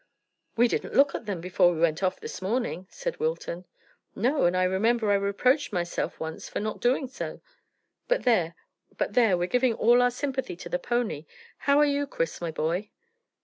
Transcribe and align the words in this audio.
"We 0.55 0.67
didn't 0.67 0.95
look 0.95 1.13
at 1.13 1.27
them 1.27 1.41
before 1.41 1.71
we 1.71 1.79
went 1.79 2.01
off 2.01 2.19
this 2.19 2.41
morning," 2.41 2.87
said 2.89 3.19
Wilton. 3.19 3.65
"No, 4.15 4.45
and 4.45 4.57
I 4.57 4.63
remember 4.63 5.11
I 5.11 5.13
reproached 5.13 5.71
myself 5.71 6.19
once 6.19 6.49
for 6.49 6.59
not 6.59 6.81
doing 6.81 7.07
so. 7.07 7.39
But 8.07 8.23
there, 8.23 8.53
we're 8.99 9.45
giving 9.45 9.75
all 9.75 10.01
our 10.01 10.09
sympathy 10.09 10.55
to 10.55 10.69
the 10.69 10.79
pony. 10.79 11.27
How 11.69 11.77
are 11.77 11.85
you, 11.85 12.07
Chris, 12.07 12.41
my 12.41 12.49
boy?" 12.49 12.89